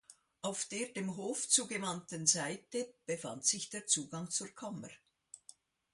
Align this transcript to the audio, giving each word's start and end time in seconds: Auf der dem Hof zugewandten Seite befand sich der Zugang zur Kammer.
Auf 0.41 0.65
der 0.65 0.87
dem 0.87 1.15
Hof 1.15 1.47
zugewandten 1.47 2.25
Seite 2.25 2.91
befand 3.05 3.45
sich 3.45 3.69
der 3.69 3.85
Zugang 3.85 4.31
zur 4.31 4.47
Kammer. 4.47 4.89